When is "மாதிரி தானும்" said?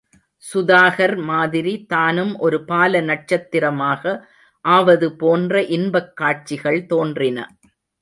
1.23-2.39